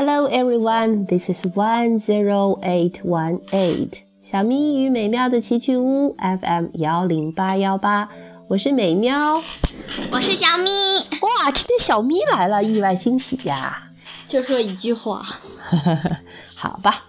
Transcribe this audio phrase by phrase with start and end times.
[0.00, 8.08] Hello everyone, this is one zero eight one eight 小咪与美妙的奇趣屋 FM 幺零八幺八，
[8.48, 9.42] 我是美妙，
[10.10, 10.70] 我是小咪。
[11.22, 13.90] 哇，今天小咪来了，意外惊喜呀！
[14.26, 15.22] 就说一句话，
[16.54, 17.04] 好吧，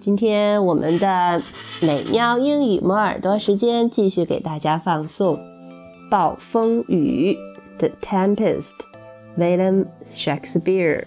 [0.00, 1.42] 今天我们的
[1.82, 5.36] 美妙英语磨耳朵时间继续给大家放送《
[6.10, 7.36] 暴风雨》
[7.78, 11.04] The Tempest，William Shakespeare。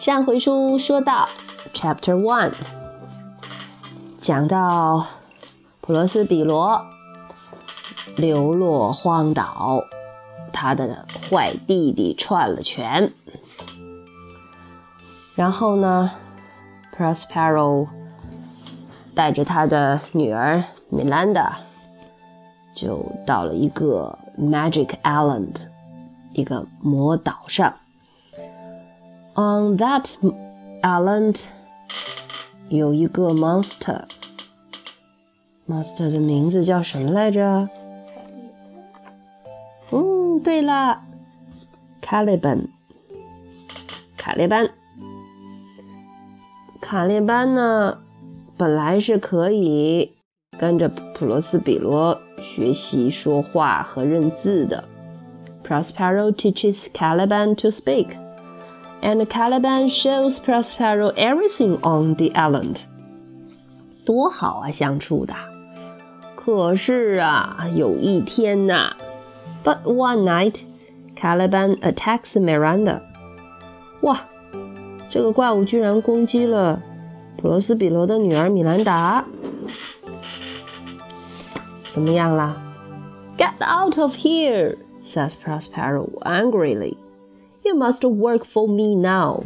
[0.00, 1.28] 上回书说到
[1.74, 2.54] Chapter One，
[4.18, 5.06] 讲到
[5.82, 6.86] 普罗斯比罗
[8.16, 9.84] 流落荒岛，
[10.54, 13.12] 他的坏弟弟串了拳，
[15.34, 16.10] 然后呢
[16.96, 17.86] ，Prospero
[19.14, 21.58] 带着他的女儿米兰达
[22.74, 25.56] 就到了一个 Magic Island，
[26.32, 27.74] 一个魔岛上。
[29.35, 30.13] On that
[30.81, 31.43] island
[32.69, 37.67] 有一个 monster，monster 的名字叫什么来着？
[39.91, 41.01] 嗯，对了，
[42.01, 42.69] 卡列班，
[44.17, 44.69] 卡列班，
[46.79, 47.99] 卡列班呢，
[48.57, 50.13] 本来是可以
[50.57, 54.85] 跟着普罗斯比罗学习说话和认字的。
[55.63, 58.15] Prospero teaches Caliban to speak
[59.02, 62.84] and the Caliban shows Prospero everything on the island.
[64.04, 65.34] 多好啊，相处的。
[66.34, 68.96] 可是啊，有一天呐、啊、
[69.62, 70.60] ，But one night,
[71.14, 73.02] Caliban attacks Miranda.
[74.00, 74.22] 哇，
[75.10, 76.80] 这个怪物居然攻击了
[77.36, 79.24] 普罗斯比罗的女儿米兰达。
[81.92, 82.56] 怎么样啦
[83.36, 84.76] ？Get out of here!
[85.02, 86.96] says Prospero angrily.
[87.69, 89.43] You must work for me now.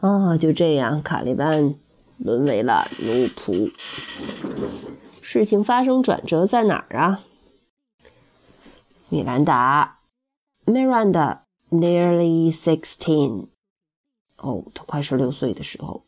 [0.00, 1.74] 啊，就这样，卡利班
[2.18, 3.72] 沦为了奴仆。
[5.20, 7.24] 事情发生转折在哪儿啊？
[9.10, 9.98] 米兰达，
[10.64, 13.48] Miranda nearly sixteen，
[14.36, 16.04] 哦，她快十六岁的时候，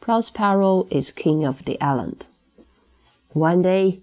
[0.00, 2.26] Prospero is king of the island.
[3.32, 4.00] One day,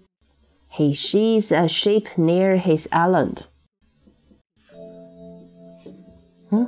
[0.70, 3.44] he sees a ship near his island.
[6.51, 6.67] 嗯，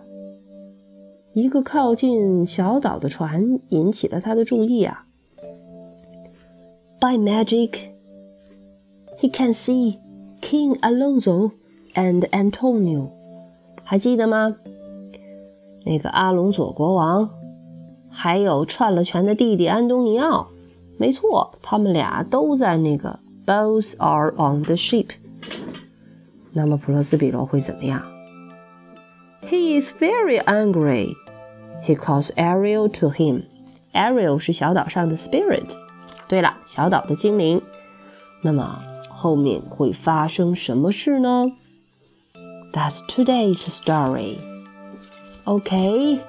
[1.33, 5.05] 一个靠近小岛的船引起了他的注意啊。
[6.99, 7.91] By magic,
[9.19, 9.99] he can see
[10.41, 11.51] King Alonso
[11.93, 13.09] and Antonio。
[13.83, 14.57] 还记得吗？
[15.85, 17.29] 那个阿隆索国王，
[18.09, 20.47] 还有串了拳的弟弟安东尼奥。
[20.97, 25.11] 没错，他们俩都在那个 Both are on the ship。
[26.51, 28.01] 那么普罗斯比罗会怎么样
[29.42, 31.14] ？He is very angry.
[31.82, 33.44] He calls Ariel to him.
[33.92, 35.74] Ariel 是小岛上的 spirit。
[36.28, 37.60] 对了，小岛的精灵。
[38.42, 41.46] 那么后面会发生什么事呢？
[42.72, 44.38] That's today's story.
[45.44, 46.20] Okay.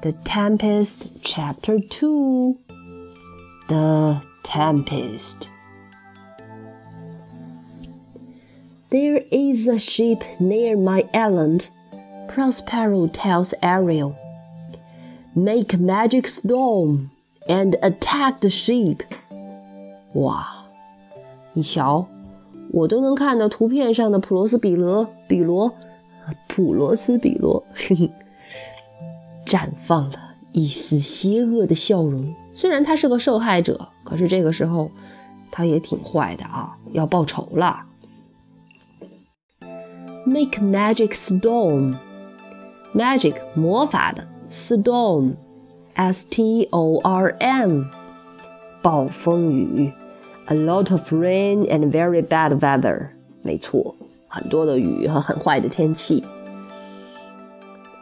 [0.00, 2.56] The Tempest, Chapter 2.
[3.66, 5.48] The Tempest.
[8.90, 11.68] There is a ship near my island
[12.33, 14.15] Prospero tells Ariel,
[15.35, 17.11] Make magic storm
[17.47, 19.01] and attack the sheep.
[20.13, 20.47] 哇，
[21.53, 22.07] 你瞧，
[22.71, 25.75] 我都能看到图片上的普罗斯比罗，比罗，
[26.47, 28.11] 普罗斯比罗，嘿嘿，
[29.45, 30.17] 绽放了
[30.53, 32.33] 一丝邪恶的笑容。
[32.55, 34.89] 虽然他是个受害者，可是这个时候
[35.51, 37.85] 他也挺坏的啊，要报仇了。
[40.25, 41.93] Make magic storm.
[42.94, 45.34] magic 魔法的 storm
[45.94, 47.84] s t o r m
[48.80, 49.92] 暴风雨
[50.46, 53.08] a lot of rain and very bad weather
[53.42, 53.94] 没错，
[54.28, 56.22] 很多的雨和很坏的天气。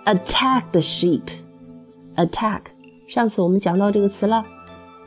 [0.05, 1.23] Attack the ship.
[2.17, 2.61] Attack，
[3.07, 4.45] 上次我们讲到这个词了，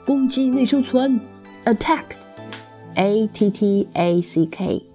[0.06, 1.20] 攻击那艘船。
[1.66, 2.04] Attack,
[2.96, 4.86] A T T A C K.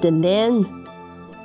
[0.00, 0.64] The man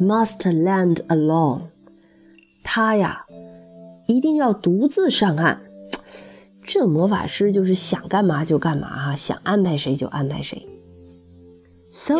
[0.00, 1.62] must land alone，
[2.62, 3.24] 他呀，
[4.06, 5.62] 一定要独自上岸。
[6.62, 10.66] 这魔法师就是想干嘛就干嘛哈，想安排谁就安排谁。
[11.90, 12.16] So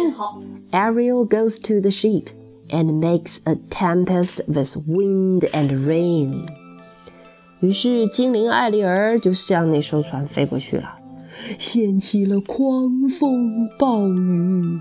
[0.71, 2.29] Ariel goes to the ship
[2.69, 6.47] and makes a tempest with wind and rain.
[7.61, 10.99] 于是精灵艾丽儿就向那艘船飞过去了，
[11.59, 14.81] 掀起了狂风暴雨。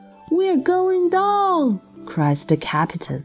[0.30, 1.80] We're going down!
[2.06, 3.24] cries the captain.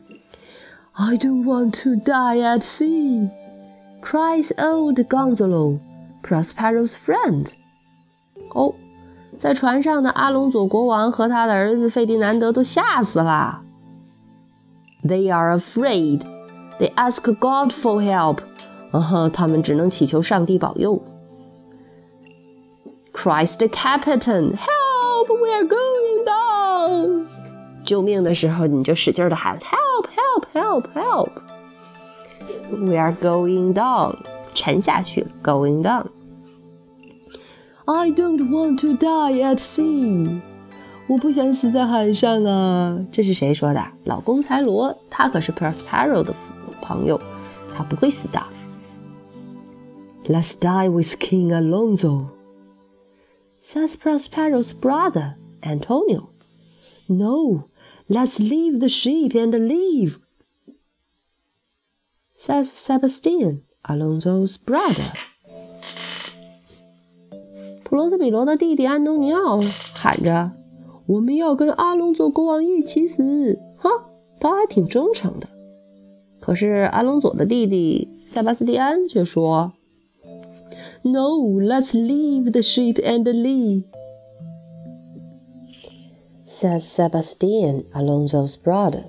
[0.98, 3.30] I don't want to die at sea
[4.02, 5.80] cries old Gonzalo,
[6.24, 7.54] Prospero's friend.
[8.54, 8.74] 哦，
[9.40, 13.62] 在船上的阿隆佐国王和他的儿子费迪南德都吓死了。
[15.04, 16.22] They are afraid.
[16.80, 18.40] They ask God for help.
[18.92, 21.02] 嗯哼，他们只能祈求上帝保佑。
[23.14, 25.28] Cries the captain, "Help!
[25.30, 26.05] We're going down!"
[27.86, 30.08] 救命的时候，你就使劲的喊，Help!
[30.16, 30.46] Help!
[30.54, 30.86] Help!
[30.94, 31.30] Help!
[32.72, 34.16] We are going down，
[34.54, 35.28] 沉下去了。
[35.44, 40.40] Going down。I don't want to die at sea。
[41.08, 42.98] 我不想死在海上啊！
[43.12, 43.84] 这是谁说的？
[44.06, 46.34] 老公才罗，他可是 Prospero 的
[46.82, 47.20] 朋友，
[47.76, 48.42] 他不会死的。
[50.28, 52.28] Let's die with King Alonso,
[53.62, 56.30] says Prospero's brother Antonio.
[57.08, 57.64] No,
[58.10, 60.20] let's leave the ship and leave
[62.36, 65.14] says Sebastian, Alonso's brother.
[67.84, 69.62] 普罗斯比罗的弟弟安东尼奥
[69.94, 70.54] 喊着：“
[71.08, 73.90] 我们要跟阿隆佐国王一起死！”哈，
[74.40, 75.48] 他还挺忠诚的。
[76.40, 79.74] 可是阿隆佐的弟弟塞巴斯蒂安却说：“
[81.04, 83.84] No, let's leave the ship and leave,”
[86.46, 89.06] says Sebastian, Alonso's brother.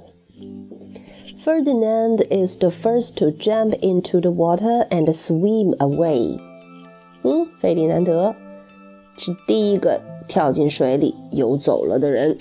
[1.38, 6.38] Ferdinand is the first to jump into the water and swim away.
[7.24, 8.34] 嗯，费迪南德
[9.16, 12.38] 是第一个跳进水里游走了的人。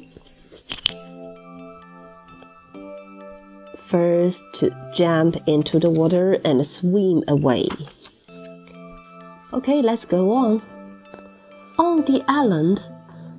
[3.75, 7.67] First to jump into the water and swim away.
[9.51, 10.61] Okay, let's go on.
[11.77, 12.87] On the island,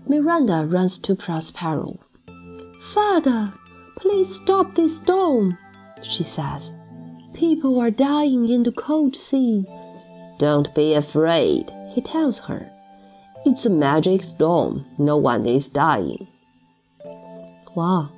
[0.07, 1.99] Miranda runs to Prospero.
[2.95, 3.53] Father,
[4.03, 5.57] Please stop this storm,
[6.03, 6.73] she says.
[7.35, 9.65] People are dying in the cold sea.
[10.39, 12.69] Don't be afraid, he tells her.
[13.45, 14.85] It's a magic storm.
[14.99, 16.27] No one is dying.
[17.75, 18.11] 哇，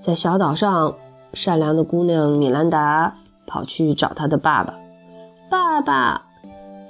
[0.00, 0.96] 在小岛上，
[1.32, 3.14] 善良的姑娘米兰达
[3.46, 4.74] 跑去找她的爸爸。
[5.48, 6.26] 爸爸，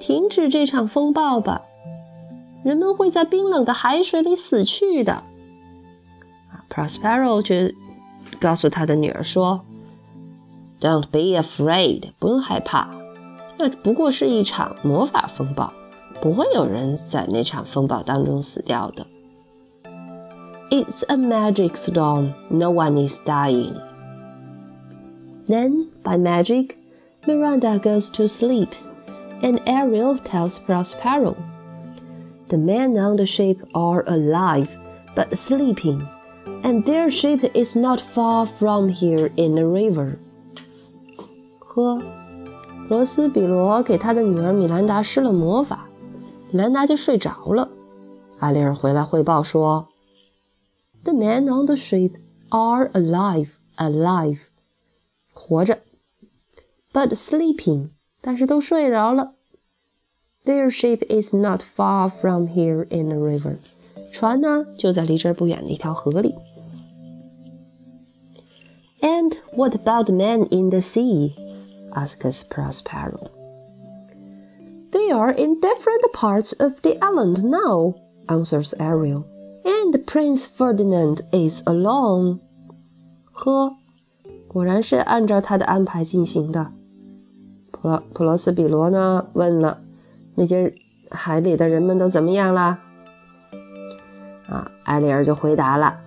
[0.01, 1.61] 停止这场风暴吧！
[2.65, 5.23] 人们会在冰冷的海水里死去的。
[6.69, 7.75] Prospero 却
[8.41, 9.63] 告诉他的女儿说：“
[10.81, 12.89] Don't be afraid，不用害怕，
[13.57, 15.73] 那不过是一场魔法风暴，
[16.21, 19.07] 不会有人在那场风暴当中死掉的。
[20.71, 22.35] It's a magic storm.
[22.51, 23.75] No one is dying.
[25.47, 26.77] Then, by magic,
[27.27, 28.69] Miranda goes to sleep,
[29.41, 31.35] and Ariel tells Prospero.
[32.53, 34.69] The men on the ship are alive,
[35.15, 36.01] but sleeping
[36.63, 40.19] and their ship is not far from here in the river.
[41.59, 42.01] 呵，
[42.89, 45.89] 罗斯比罗给他的女儿米兰达施了魔法，
[46.51, 47.69] 米兰达就睡着了。
[48.39, 49.89] 艾丽尔回来汇报说：“
[51.05, 52.13] The men on the ship
[52.49, 54.47] are alive, alive，
[55.33, 55.81] 活着，
[56.93, 57.91] but sleeping，
[58.21, 59.35] 但是都睡着了。
[60.45, 63.59] Their ship is not far from here in the river，
[64.11, 66.35] 船呢就在离这儿不远的一条河里。”
[69.01, 71.35] And what about men in the sea?
[71.93, 73.29] asks Prospero.
[74.91, 77.95] They are in different parts of the island now,
[78.27, 79.25] answers Ariel,
[79.65, 82.41] and Prince Ferdinand is alone.
[83.33, 83.77] 呵，
[84.49, 86.73] 果然是按照他的安排进行的。
[87.71, 89.81] 普罗普罗斯比罗呢问了，
[90.36, 90.74] 那些
[91.10, 92.80] 海里的人们都怎么样啦？
[94.50, 96.00] 啊，艾丽儿就回答了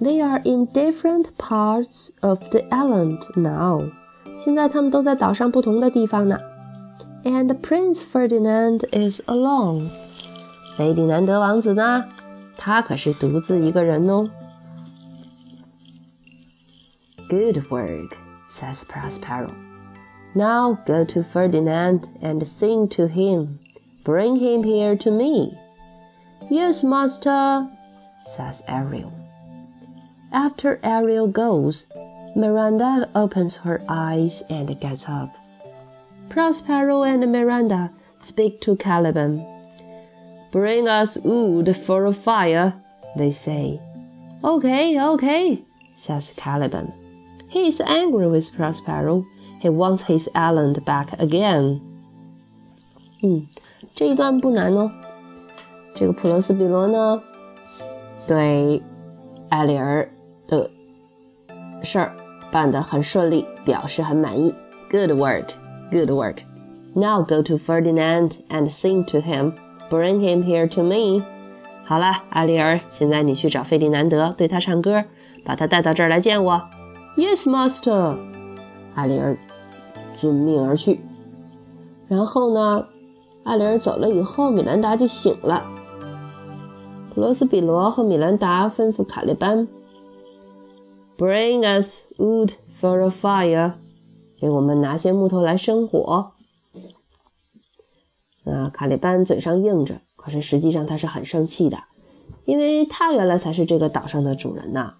[0.00, 3.90] They are in different parts of the island now.
[4.36, 6.38] 现在他们都在岛上不同的地方呢。
[7.24, 9.88] And Prince Ferdinand is alone.
[10.76, 12.04] 费迪南德王子呢？
[12.56, 14.30] 他可是独自一个人哦。
[17.28, 18.12] Good work,
[18.48, 19.67] says Prospero.
[20.34, 23.58] Now go to Ferdinand and sing to him.
[24.04, 25.58] Bring him here to me.
[26.50, 27.68] Yes, master,
[28.22, 29.12] says Ariel.
[30.32, 31.88] After Ariel goes,
[32.36, 35.34] Miranda opens her eyes and gets up.
[36.28, 39.44] Prospero and Miranda speak to Caliban.
[40.52, 42.74] Bring us wood for a fire,
[43.16, 43.80] they say.
[44.44, 45.64] Okay, okay,
[45.96, 46.92] says Caliban.
[47.48, 49.26] He is angry with Prospero.
[49.61, 51.79] He wants his island back again.
[53.21, 53.47] 嗯，
[53.95, 54.91] 这一段不难哦。
[55.95, 57.21] 这个普罗斯比罗呢，
[58.27, 58.81] 对
[59.49, 60.09] 艾丽尔
[60.47, 60.69] 的
[61.83, 62.11] 事儿
[62.51, 64.53] 办得很顺利，表示很满意。
[64.89, 65.45] Good work,
[65.91, 66.37] good work.
[66.93, 69.53] Now go to Ferdinand and sing to him.
[69.89, 71.23] Bring him here to me.
[71.85, 75.03] 好了，艾丽尔，现在你去找费迪南德，对他唱歌，
[75.45, 76.61] 把他带到这儿来见我。
[77.15, 78.17] Yes, master.
[78.95, 79.37] 艾丽尔
[80.20, 81.00] 遵命而去。
[82.08, 82.86] 然后呢，
[83.44, 85.64] 艾丽尔走了以后，米兰达就醒了。
[87.14, 89.68] 普罗斯比罗和米兰达吩咐卡列班
[91.16, 93.74] ：“Bring us wood for a fire，
[94.40, 96.32] 给我们拿些木头来生火。”
[98.44, 101.78] 啊卡列班嘴上应着，可是实际上他是很生气的，
[102.44, 104.94] 因为他原来才是这个岛上的主人呐。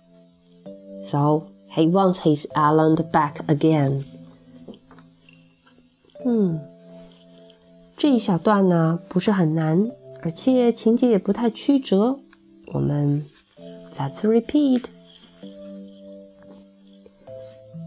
[0.99, 1.45] So
[1.75, 4.05] he wants his island back again。
[6.26, 6.60] 嗯，
[7.98, 9.92] 这一小段呢不是很难。
[10.26, 12.18] 而且情节也不太曲折。
[12.68, 13.26] 我们
[14.00, 14.86] Let's repeat.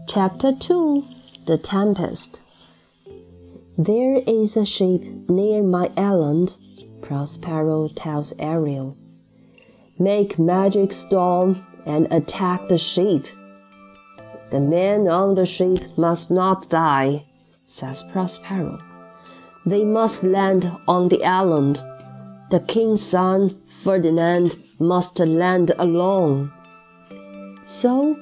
[0.07, 1.03] Chapter 2
[1.45, 2.41] The Tempest.
[3.75, 6.57] There is a ship near my island,
[7.01, 8.95] Prospero tells Ariel.
[9.97, 13.25] Make magic storm and attack the ship.
[14.51, 17.25] The men on the ship must not die,
[17.72, 18.78] says Prospero.
[19.64, 21.82] They must land on the island
[22.52, 26.52] the king's son, Ferdinand, must land alone.
[27.64, 28.14] So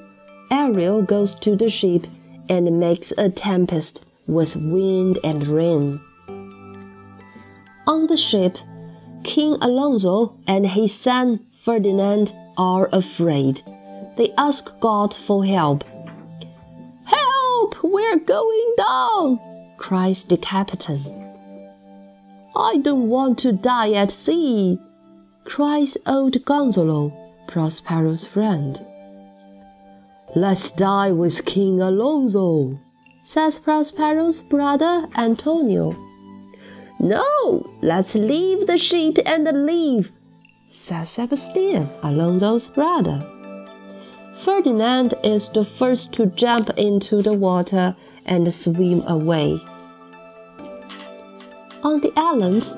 [0.49, 2.07] Ariel goes to the ship
[2.47, 5.99] and makes a tempest with wind and rain.
[7.87, 8.57] On the ship,
[9.25, 13.61] King Alonso and his son Ferdinand are afraid.
[14.15, 15.83] They ask God for help.
[18.11, 19.39] We're going down!
[19.77, 20.99] cries the captain.
[22.53, 24.77] I don't want to die at sea,
[25.45, 27.13] cries old Gonzalo,
[27.47, 28.85] Prospero's friend.
[30.35, 32.77] Let's die with King Alonso,
[33.23, 35.95] says Prospero's brother Antonio.
[36.99, 40.11] No, let's leave the ship and leave,
[40.69, 43.25] says Sebastian, Alonso's brother.
[44.43, 47.95] Ferdinand is the first to jump into the water
[48.25, 49.61] and swim away.
[51.83, 52.73] On the island,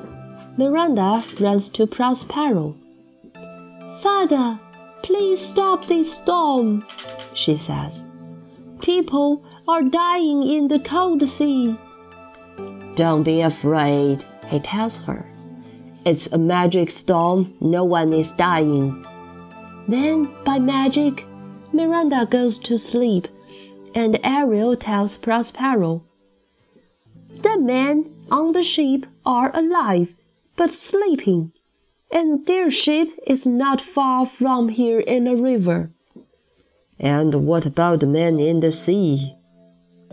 [0.58, 2.76] Miranda runs to Prospero.
[4.02, 4.60] Father,
[5.04, 6.86] please stop this storm,
[7.34, 8.04] she says.
[8.82, 11.78] People are dying in the cold sea.
[12.96, 15.26] Don't be afraid, he tells her.
[16.06, 19.06] It's a magic storm, no one is dying.
[19.88, 21.26] Then, by magic,
[21.74, 23.28] Miranda goes to sleep,
[23.96, 26.04] and Ariel tells Prospero.
[27.42, 30.16] The men on the ship are alive,
[30.56, 31.52] but sleeping,
[32.12, 35.92] and their ship is not far from here in the river.
[37.00, 39.36] And what about the men in the sea?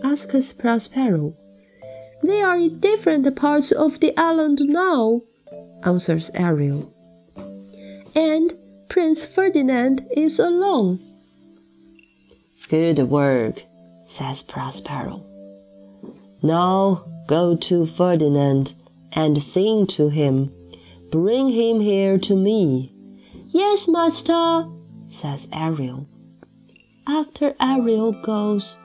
[0.02, 1.34] asks Prospero.
[2.22, 5.22] They are in different parts of the island now,
[5.84, 6.92] answers Ariel.
[8.14, 8.54] And
[8.88, 11.09] Prince Ferdinand is alone.
[12.70, 13.64] Good work,
[14.06, 15.26] says Prospero.
[16.42, 18.74] Now Go to Ferdinand
[19.12, 20.52] and sing to him.
[21.12, 22.92] Bring him here to me.
[23.50, 24.66] Yes, master,
[25.06, 26.08] says Ariel.
[27.06, 28.78] After Ariel goes,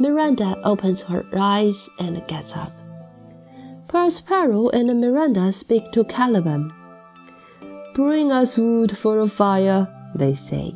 [0.00, 2.72] Miranda opens her eyes and gets up.
[3.86, 6.72] Prospero and Miranda speak to Caliban.
[7.94, 10.74] Bring us wood for a fire, they say.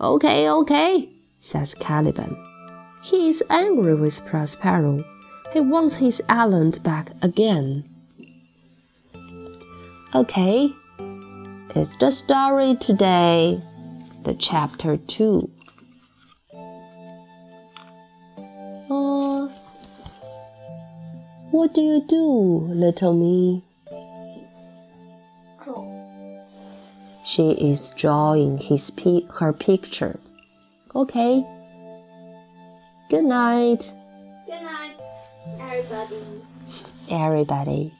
[0.00, 1.11] Okay, okay,
[1.42, 2.34] says Caliban.
[3.02, 5.04] He is angry with Prospero
[5.52, 7.84] he wants his island back again.
[10.14, 10.72] Okay,
[11.74, 13.60] it's the story today.
[14.24, 15.50] the chapter two.
[18.88, 19.48] Uh,
[21.50, 23.62] what do you do, little me?
[27.24, 28.90] She is drawing his
[29.38, 30.18] her picture.
[30.94, 31.44] Okay.
[33.08, 33.90] Good night,
[34.46, 34.96] Good night,
[35.60, 36.16] everybody.
[37.10, 37.94] everybody.